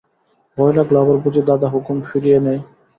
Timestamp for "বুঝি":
1.23-1.41